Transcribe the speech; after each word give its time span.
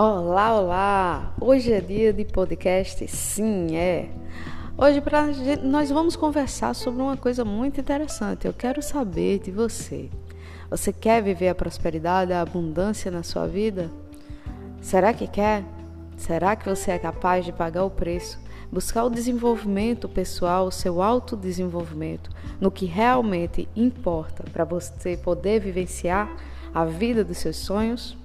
Olá, 0.00 0.56
olá! 0.56 1.34
Hoje 1.40 1.72
é 1.72 1.80
dia 1.80 2.12
de 2.12 2.24
podcast? 2.24 3.04
Sim, 3.08 3.76
é. 3.76 4.08
Hoje 4.76 5.00
pra, 5.00 5.24
nós 5.64 5.90
vamos 5.90 6.14
conversar 6.14 6.72
sobre 6.72 7.02
uma 7.02 7.16
coisa 7.16 7.44
muito 7.44 7.80
interessante. 7.80 8.46
Eu 8.46 8.52
quero 8.52 8.80
saber 8.80 9.40
de 9.40 9.50
você. 9.50 10.08
Você 10.70 10.92
quer 10.92 11.20
viver 11.20 11.48
a 11.48 11.54
prosperidade, 11.56 12.32
a 12.32 12.40
abundância 12.40 13.10
na 13.10 13.24
sua 13.24 13.48
vida? 13.48 13.90
Será 14.80 15.12
que 15.12 15.26
quer? 15.26 15.64
Será 16.16 16.54
que 16.54 16.68
você 16.68 16.92
é 16.92 16.98
capaz 17.00 17.44
de 17.44 17.50
pagar 17.50 17.82
o 17.82 17.90
preço? 17.90 18.38
Buscar 18.70 19.02
o 19.02 19.10
desenvolvimento 19.10 20.08
pessoal, 20.08 20.68
o 20.68 20.70
seu 20.70 21.02
autodesenvolvimento, 21.02 22.30
no 22.60 22.70
que 22.70 22.86
realmente 22.86 23.68
importa 23.74 24.44
para 24.52 24.64
você 24.64 25.16
poder 25.16 25.58
vivenciar 25.58 26.36
a 26.72 26.84
vida 26.84 27.24
dos 27.24 27.38
seus 27.38 27.56
sonhos? 27.56 28.16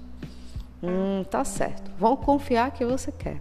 Hum, 0.86 1.24
tá 1.24 1.44
certo. 1.44 1.90
Vão 1.98 2.16
confiar 2.16 2.70
que 2.70 2.84
você 2.84 3.10
quer. 3.10 3.40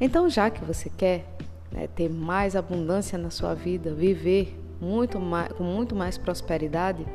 Então, 0.00 0.28
já 0.28 0.50
que 0.50 0.62
você 0.64 0.90
quer 0.90 1.24
né, 1.72 1.88
ter 1.88 2.10
mais 2.10 2.54
abundância 2.54 3.18
na 3.18 3.30
sua 3.30 3.54
vida, 3.54 3.92
viver 3.94 4.58
muito 4.80 5.18
mais, 5.18 5.52
com 5.52 5.64
muito 5.64 5.96
mais 5.96 6.18
prosperidade, 6.18 7.06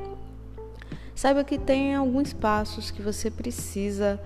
saiba 1.13 1.43
que 1.43 1.57
tem 1.57 1.95
alguns 1.95 2.34
passos 2.34 2.89
que 2.89 3.02
você 3.02 3.29
precisa 3.29 4.20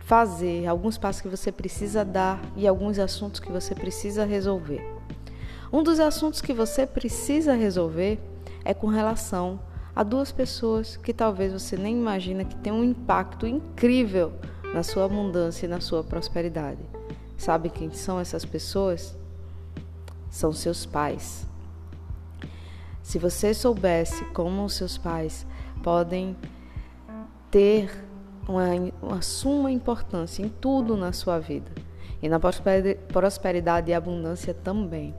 fazer, 0.00 0.66
alguns 0.66 0.96
passos 0.96 1.20
que 1.20 1.28
você 1.28 1.52
precisa 1.52 2.04
dar 2.04 2.40
e 2.56 2.66
alguns 2.66 2.98
assuntos 2.98 3.40
que 3.40 3.52
você 3.52 3.74
precisa 3.74 4.24
resolver. 4.24 4.82
Um 5.70 5.82
dos 5.82 6.00
assuntos 6.00 6.40
que 6.40 6.54
você 6.54 6.86
precisa 6.86 7.52
resolver 7.54 8.18
é 8.64 8.72
com 8.72 8.86
relação 8.86 9.60
a 9.98 10.04
duas 10.04 10.30
pessoas 10.30 10.96
que 10.96 11.12
talvez 11.12 11.52
você 11.52 11.76
nem 11.76 11.98
imagina 11.98 12.44
que 12.44 12.54
tem 12.54 12.72
um 12.72 12.84
impacto 12.84 13.48
incrível 13.48 14.32
na 14.72 14.84
sua 14.84 15.06
abundância 15.06 15.66
e 15.66 15.68
na 15.68 15.80
sua 15.80 16.04
prosperidade. 16.04 16.78
Sabe 17.36 17.68
quem 17.68 17.90
são 17.90 18.20
essas 18.20 18.44
pessoas? 18.44 19.18
São 20.30 20.52
seus 20.52 20.86
pais. 20.86 21.44
Se 23.02 23.18
você 23.18 23.52
soubesse 23.52 24.24
como 24.26 24.64
os 24.64 24.74
seus 24.74 24.96
pais 24.96 25.44
podem 25.82 26.36
ter 27.50 27.90
uma, 28.46 28.68
uma 29.02 29.20
suma 29.20 29.68
importância 29.72 30.44
em 30.44 30.48
tudo 30.48 30.96
na 30.96 31.12
sua 31.12 31.40
vida 31.40 31.72
e 32.22 32.28
na 32.28 32.38
prosperidade 32.38 33.90
e 33.90 33.94
abundância 33.94 34.54
também, 34.54 35.12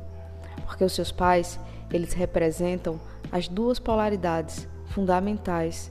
porque 0.66 0.86
os 0.86 0.94
seus 0.94 1.12
pais 1.12 1.59
eles 1.92 2.14
representam 2.14 2.98
as 3.31 3.48
duas 3.48 3.78
polaridades 3.78 4.68
fundamentais 4.90 5.90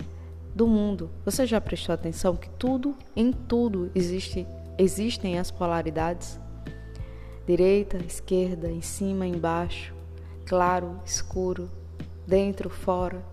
do 0.54 0.66
mundo. 0.66 1.10
Você 1.24 1.46
já 1.46 1.60
prestou 1.60 1.94
atenção 1.94 2.36
que 2.36 2.50
tudo, 2.50 2.96
em 3.14 3.32
tudo, 3.32 3.90
existe, 3.94 4.46
existem 4.76 5.38
as 5.38 5.50
polaridades? 5.50 6.38
Direita, 7.46 7.96
esquerda, 7.98 8.70
em 8.70 8.82
cima, 8.82 9.26
embaixo, 9.26 9.94
claro, 10.44 11.00
escuro, 11.04 11.70
dentro, 12.26 12.68
fora. 12.68 13.24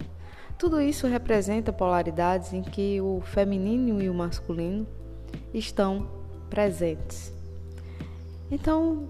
Tudo 0.57 0.79
isso 0.79 1.05
representa 1.05 1.73
polaridades 1.73 2.53
em 2.53 2.61
que 2.61 3.01
o 3.01 3.19
feminino 3.21 4.01
e 4.01 4.09
o 4.09 4.13
masculino 4.13 4.87
estão 5.53 6.07
presentes. 6.49 7.33
Então, 8.49 9.09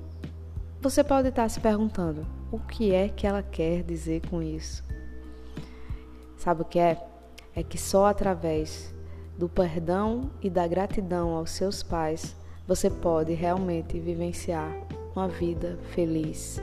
você 0.81 1.03
pode 1.03 1.27
estar 1.27 1.47
se 1.49 1.59
perguntando: 1.59 2.25
o 2.51 2.59
que 2.59 2.93
é 2.93 3.09
que 3.09 3.27
ela 3.27 3.43
quer 3.43 3.83
dizer 3.83 4.21
com 4.27 4.41
isso? 4.41 4.83
Sabe 6.45 6.61
o 6.61 6.65
que 6.65 6.77
é? 6.77 7.03
É 7.55 7.63
que 7.63 7.75
só 7.75 8.05
através 8.05 8.93
do 9.35 9.49
perdão 9.49 10.29
e 10.43 10.47
da 10.47 10.67
gratidão 10.67 11.31
aos 11.31 11.49
seus 11.49 11.81
pais 11.81 12.35
você 12.67 12.87
pode 12.87 13.33
realmente 13.33 13.99
vivenciar 13.99 14.71
uma 15.15 15.27
vida 15.27 15.79
feliz. 15.89 16.61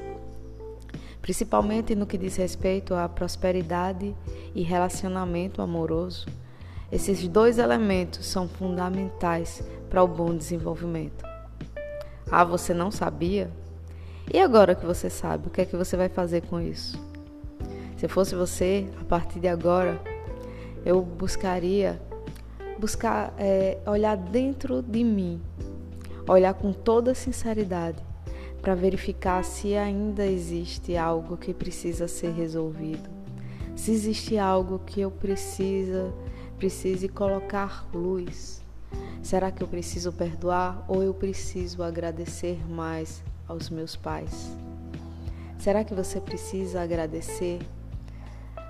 Principalmente 1.21 1.97
no 1.97 2.06
que 2.06 2.16
diz 2.16 2.37
respeito 2.37 2.94
à 2.94 3.09
prosperidade 3.09 4.15
e 4.54 4.62
relacionamento 4.62 5.60
amoroso. 5.60 6.28
Esses 6.92 7.26
dois 7.26 7.59
elementos 7.59 8.25
são 8.25 8.48
fundamentais 8.48 9.65
para 9.91 10.04
o 10.04 10.06
bom 10.06 10.32
desenvolvimento. 10.32 11.25
Ah, 12.31 12.44
você 12.44 12.72
não 12.72 12.92
sabia? 12.92 13.50
E 14.32 14.38
agora 14.38 14.76
que 14.76 14.87
você 14.87 15.10
sabe, 15.10 15.48
o 15.48 15.50
que 15.50 15.62
é 15.62 15.65
que 15.65 15.76
você 15.76 15.97
vai 15.97 16.09
fazer 16.09 16.42
com 16.42 16.60
isso? 16.60 17.12
Se 18.03 18.09
fosse 18.09 18.35
você, 18.35 18.89
a 19.01 19.05
partir 19.05 19.39
de 19.39 19.47
agora, 19.47 20.03
eu 20.85 21.01
buscaria 21.03 22.03
buscar 22.77 23.33
é, 23.39 23.79
olhar 23.87 24.17
dentro 24.17 24.83
de 24.83 25.05
mim, 25.05 25.41
olhar 26.27 26.53
com 26.53 26.73
toda 26.73 27.15
sinceridade 27.15 28.03
para 28.61 28.75
verificar 28.75 29.45
se 29.45 29.77
ainda 29.77 30.27
existe 30.27 30.97
algo 30.97 31.37
que 31.37 31.55
precisa 31.55 32.09
ser 32.09 32.33
resolvido, 32.33 33.09
se 33.77 33.93
existe 33.93 34.37
algo 34.37 34.81
que 34.81 35.01
eu 35.01 35.11
precisa 35.13 36.13
precise 36.59 37.09
colocar 37.09 37.87
luz. 37.95 38.65
Será 39.23 39.53
que 39.53 39.63
eu 39.63 39.69
preciso 39.69 40.13
perdoar 40.13 40.84
ou 40.89 41.05
eu 41.05 41.15
preciso 41.15 41.84
agradecer 41.84 42.59
mais 42.69 43.23
aos 43.47 43.71
meus 43.71 43.95
pais? 43.95 44.51
Será 45.57 45.84
que 45.84 45.95
você 45.95 46.21
precisa 46.21 46.83
agradecer 46.83 47.61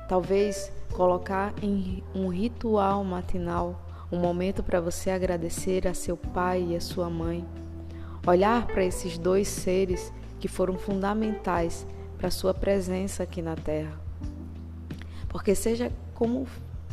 Talvez 0.08 0.72
colocar 0.92 1.54
em 1.62 2.02
um 2.14 2.28
ritual 2.28 3.02
matinal 3.02 3.80
um 4.10 4.18
momento 4.18 4.62
para 4.62 4.80
você 4.80 5.10
agradecer 5.10 5.88
a 5.88 5.94
seu 5.94 6.16
pai 6.16 6.66
e 6.70 6.76
a 6.76 6.80
sua 6.80 7.08
mãe. 7.08 7.46
Olhar 8.26 8.66
para 8.66 8.84
esses 8.84 9.16
dois 9.16 9.48
seres 9.48 10.12
que 10.38 10.48
foram 10.48 10.76
fundamentais 10.76 11.86
para 12.18 12.30
sua 12.30 12.52
presença 12.52 13.22
aqui 13.22 13.40
na 13.40 13.56
Terra. 13.56 13.98
Porque 15.28 15.54
seja 15.54 15.90
como 16.14 16.46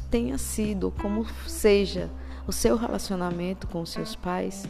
tenha 0.09 0.38
sido, 0.38 0.91
como 1.02 1.26
seja 1.46 2.09
o 2.47 2.53
seu 2.53 2.78
relacionamento 2.78 3.68
com 3.68 3.86
seus 3.86 4.16
pais, 4.16 4.68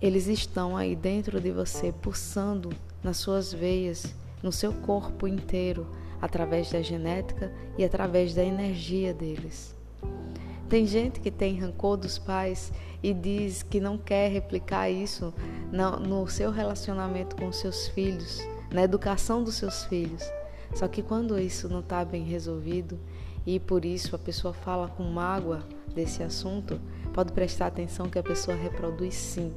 eles 0.00 0.26
estão 0.26 0.76
aí 0.76 0.94
dentro 0.94 1.40
de 1.40 1.50
você, 1.50 1.92
pulsando 1.92 2.70
nas 3.02 3.16
suas 3.16 3.52
veias, 3.52 4.14
no 4.42 4.52
seu 4.52 4.72
corpo 4.72 5.26
inteiro, 5.26 5.86
através 6.20 6.70
da 6.70 6.82
genética 6.82 7.52
e 7.76 7.84
através 7.84 8.34
da 8.34 8.44
energia 8.44 9.12
deles. 9.12 9.74
Tem 10.68 10.84
gente 10.84 11.20
que 11.20 11.30
tem 11.30 11.58
rancor 11.58 11.96
dos 11.96 12.18
pais 12.18 12.72
e 13.02 13.14
diz 13.14 13.62
que 13.62 13.80
não 13.80 13.96
quer 13.96 14.30
replicar 14.30 14.90
isso 14.90 15.32
no, 15.70 16.26
seu 16.26 16.50
relacionamento 16.50 17.36
com 17.36 17.52
seus 17.52 17.86
filhos, 17.88 18.40
na 18.72 18.82
educação 18.82 19.44
dos 19.44 19.54
seus 19.54 19.84
filhos. 19.84 20.24
Só 20.74 20.88
que 20.88 21.02
quando 21.02 21.38
isso 21.38 21.68
não 21.68 21.80
está 21.80 22.04
bem 22.04 22.24
resolvido 22.24 22.98
e 23.46 23.60
por 23.60 23.84
isso 23.84 24.16
a 24.16 24.18
pessoa 24.18 24.52
fala 24.52 24.88
com 24.88 25.04
mágoa 25.04 25.62
desse 25.94 26.22
assunto, 26.24 26.80
pode 27.14 27.32
prestar 27.32 27.68
atenção 27.68 28.08
que 28.08 28.18
a 28.18 28.22
pessoa 28.22 28.56
reproduz 28.56 29.14
sim, 29.14 29.54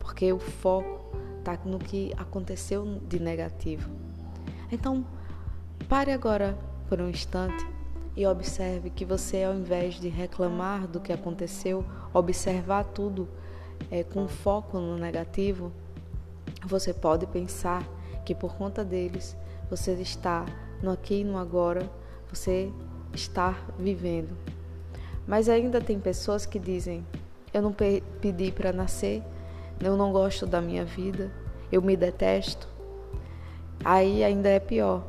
porque 0.00 0.32
o 0.32 0.40
foco 0.40 1.16
está 1.38 1.56
no 1.64 1.78
que 1.78 2.12
aconteceu 2.16 3.00
de 3.08 3.20
negativo. 3.20 3.88
Então, 4.72 5.06
Pare 5.88 6.12
agora 6.12 6.56
por 6.88 7.00
um 7.00 7.08
instante 7.08 7.66
e 8.16 8.26
observe 8.26 8.90
que 8.90 9.04
você, 9.04 9.44
ao 9.44 9.54
invés 9.54 9.94
de 9.94 10.08
reclamar 10.08 10.86
do 10.86 11.00
que 11.00 11.12
aconteceu, 11.12 11.84
observar 12.12 12.84
tudo 12.84 13.28
é, 13.90 14.02
com 14.02 14.28
foco 14.28 14.78
no 14.78 14.96
negativo, 14.96 15.72
você 16.64 16.92
pode 16.92 17.26
pensar 17.26 17.86
que 18.24 18.34
por 18.34 18.54
conta 18.56 18.84
deles 18.84 19.36
você 19.68 19.92
está 19.94 20.44
no 20.82 20.90
aqui 20.90 21.20
e 21.20 21.24
no 21.24 21.38
agora, 21.38 21.88
você 22.28 22.70
está 23.12 23.56
vivendo. 23.78 24.36
Mas 25.26 25.48
ainda 25.48 25.80
tem 25.80 25.98
pessoas 25.98 26.44
que 26.44 26.58
dizem: 26.58 27.06
Eu 27.52 27.62
não 27.62 27.74
pedi 28.20 28.52
para 28.52 28.72
nascer, 28.72 29.22
eu 29.80 29.96
não 29.96 30.12
gosto 30.12 30.46
da 30.46 30.60
minha 30.60 30.84
vida, 30.84 31.30
eu 31.70 31.80
me 31.80 31.96
detesto. 31.96 32.68
Aí 33.84 34.22
ainda 34.22 34.48
é 34.48 34.60
pior, 34.60 35.04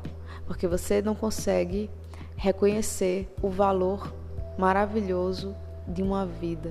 porque 0.54 0.68
você 0.68 1.02
não 1.02 1.16
consegue 1.16 1.90
reconhecer 2.36 3.28
o 3.42 3.50
valor 3.50 4.14
maravilhoso 4.56 5.56
de 5.88 6.04
uma 6.04 6.28
vida. 6.28 6.70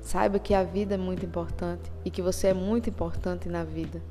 Saiba 0.00 0.38
que 0.38 0.54
a 0.54 0.64
vida 0.64 0.94
é 0.94 0.96
muito 0.96 1.26
importante 1.26 1.92
e 2.02 2.10
que 2.10 2.22
você 2.22 2.46
é 2.46 2.54
muito 2.54 2.88
importante 2.88 3.50
na 3.50 3.62
vida. 3.64 4.02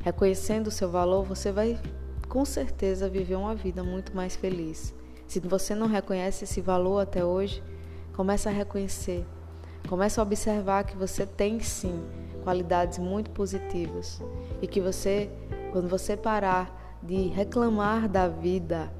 Reconhecendo 0.00 0.68
o 0.68 0.70
seu 0.70 0.88
valor, 0.88 1.24
você 1.24 1.50
vai 1.50 1.76
com 2.28 2.44
certeza 2.44 3.08
viver 3.08 3.34
uma 3.34 3.56
vida 3.56 3.82
muito 3.82 4.14
mais 4.14 4.36
feliz. 4.36 4.94
Se 5.26 5.40
você 5.40 5.74
não 5.74 5.88
reconhece 5.88 6.44
esse 6.44 6.60
valor 6.60 7.00
até 7.00 7.24
hoje, 7.24 7.64
comece 8.14 8.48
a 8.48 8.52
reconhecer. 8.52 9.26
Comece 9.88 10.20
a 10.20 10.22
observar 10.22 10.84
que 10.84 10.96
você 10.96 11.26
tem 11.26 11.58
sim 11.58 12.00
qualidades 12.44 12.96
muito 12.96 13.30
positivas 13.30 14.22
e 14.62 14.68
que 14.68 14.80
você, 14.80 15.28
quando 15.72 15.88
você 15.88 16.16
parar 16.16 16.85
de 17.06 17.28
reclamar 17.28 18.08
da 18.08 18.28
vida 18.28 18.90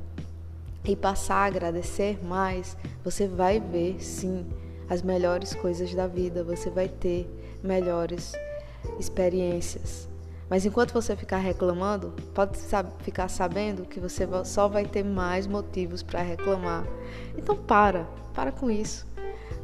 e 0.84 0.94
passar 0.94 1.36
a 1.36 1.46
agradecer 1.46 2.24
mais, 2.24 2.76
você 3.02 3.26
vai 3.26 3.58
ver 3.58 4.02
sim 4.02 4.46
as 4.88 5.02
melhores 5.02 5.52
coisas 5.54 5.92
da 5.94 6.06
vida, 6.06 6.44
você 6.44 6.70
vai 6.70 6.88
ter 6.88 7.28
melhores 7.62 8.32
experiências. 8.98 10.08
Mas 10.48 10.64
enquanto 10.64 10.92
você 10.92 11.16
ficar 11.16 11.38
reclamando, 11.38 12.14
pode 12.32 12.56
ficar 13.00 13.28
sabendo 13.28 13.84
que 13.84 13.98
você 13.98 14.28
só 14.44 14.68
vai 14.68 14.84
ter 14.84 15.04
mais 15.04 15.46
motivos 15.46 16.04
para 16.04 16.22
reclamar. 16.22 16.86
Então 17.36 17.56
para, 17.56 18.06
para 18.32 18.52
com 18.52 18.70
isso. 18.70 19.04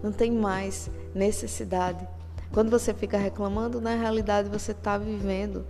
Não 0.02 0.10
tem 0.10 0.32
mais 0.32 0.90
necessidade. 1.14 2.06
Quando 2.52 2.68
você 2.68 2.92
fica 2.92 3.16
reclamando, 3.16 3.80
na 3.80 3.94
realidade 3.94 4.48
você 4.48 4.72
está 4.72 4.98
vivendo 4.98 5.64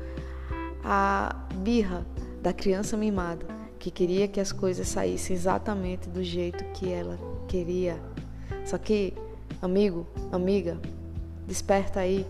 a 0.82 1.36
birra 1.56 2.06
da 2.42 2.52
criança 2.52 2.96
mimada, 2.96 3.46
que 3.78 3.90
queria 3.90 4.26
que 4.26 4.40
as 4.40 4.50
coisas 4.52 4.88
saíssem 4.88 5.34
exatamente 5.34 6.08
do 6.08 6.22
jeito 6.22 6.64
que 6.72 6.92
ela 6.92 7.18
queria. 7.46 7.98
Só 8.66 8.76
que, 8.76 9.14
amigo, 9.62 10.06
amiga, 10.32 10.78
desperta 11.46 12.00
aí 12.00 12.26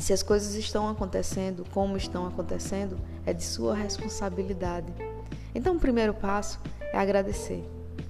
se 0.00 0.12
as 0.12 0.22
coisas 0.22 0.54
estão 0.54 0.88
acontecendo 0.88 1.64
como 1.72 1.96
estão 1.96 2.26
acontecendo, 2.26 2.96
é 3.26 3.32
de 3.32 3.44
sua 3.44 3.74
responsabilidade. 3.74 4.92
Então, 5.54 5.76
o 5.76 5.78
primeiro 5.78 6.14
passo 6.14 6.58
é 6.92 6.98
agradecer. 6.98 7.62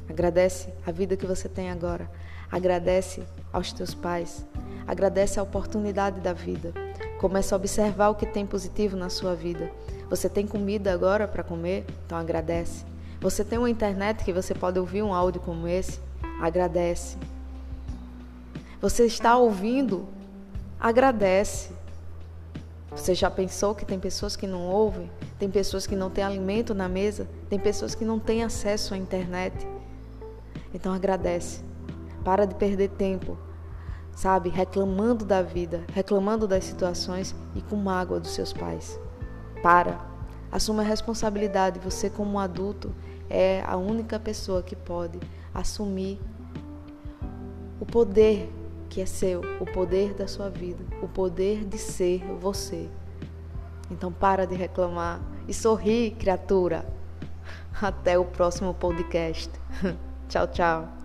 Agradece 0.09 0.73
a 0.87 0.93
vida 0.93 1.17
que 1.17 1.27
você 1.27 1.49
tem 1.49 1.71
agora. 1.71 2.11
Agradece 2.51 3.23
aos 3.53 3.73
teus 3.73 3.93
pais. 3.93 4.47
Agradece 4.87 5.41
a 5.41 5.43
oportunidade 5.43 6.21
da 6.21 6.33
vida. 6.33 6.73
Comece 7.21 7.53
a 7.53 7.57
observar 7.59 8.09
o 8.09 8.15
que 8.15 8.25
tem 8.25 8.47
positivo 8.47 8.97
na 8.97 9.11
sua 9.11 9.35
vida. 9.35 9.71
Você 10.09 10.27
tem 10.27 10.47
comida 10.47 10.91
agora 10.91 11.29
para 11.29 11.43
comer? 11.43 11.85
Então 12.07 12.17
agradece. 12.17 12.83
Você 13.21 13.45
tem 13.45 13.59
uma 13.59 13.69
internet 13.69 14.25
que 14.25 14.33
você 14.33 14.55
pode 14.55 14.79
ouvir 14.79 15.03
um 15.03 15.13
áudio 15.13 15.39
como 15.43 15.69
esse? 15.69 16.01
Agradece. 16.41 17.19
Você 18.81 19.05
está 19.05 19.37
ouvindo? 19.37 20.09
Agradece. 20.81 21.73
Você 22.91 23.15
já 23.15 23.31
pensou 23.31 23.75
que 23.75 23.85
tem 23.85 24.01
pessoas 24.01 24.35
que 24.35 24.47
não 24.47 24.63
ouvem? 24.63 25.11
Tem 25.39 25.51
pessoas 25.51 25.87
que 25.87 25.95
não 25.95 26.09
têm 26.09 26.25
alimento 26.25 26.75
na 26.75 26.89
mesa? 26.89 27.29
Tem 27.51 27.59
pessoas 27.59 27.95
que 27.95 28.03
não 28.03 28.19
têm 28.19 28.43
acesso 28.43 28.95
à 28.95 28.97
internet? 28.97 29.69
Então 30.73 30.91
agradece. 30.95 31.63
Para 32.25 32.47
de 32.47 32.55
perder 32.55 32.89
tempo, 32.89 33.37
sabe? 34.15 34.49
Reclamando 34.49 35.25
da 35.25 35.43
vida, 35.43 35.85
reclamando 35.93 36.47
das 36.47 36.65
situações 36.65 37.35
e 37.55 37.63
com 37.63 37.77
mágoa 37.77 38.21
dos 38.21 38.31
seus 38.31 38.53
pais. 38.53 38.99
Para. 39.63 39.99
Assuma 40.53 40.83
a 40.83 40.87
responsabilidade. 40.87 41.79
Você, 41.81 42.11
como 42.11 42.39
adulto, 42.39 42.93
é 43.29 43.63
a 43.67 43.77
única 43.77 44.19
pessoa 44.19 44.63
que 44.63 44.75
pode 44.75 45.21
assumir 45.55 46.21
o 47.81 47.87
poder 47.87 48.53
que 48.91 49.01
é 49.01 49.07
seu, 49.07 49.41
o 49.61 49.65
poder 49.65 50.13
da 50.15 50.27
sua 50.27 50.51
vida, 50.51 50.85
o 51.01 51.09
poder 51.09 51.65
de 51.65 51.79
ser 51.79 52.19
você. 52.41 52.89
Então 53.91 54.13
para 54.13 54.45
de 54.45 54.57
reclamar 54.57 55.21
e 55.49 55.55
sorri, 55.55 56.11
criatura. 56.19 56.85
Até 57.81 58.19
o 58.19 58.25
próximo 58.25 58.75
podcast. 58.75 59.51
tchau, 60.29 60.47
tchau. 60.49 61.00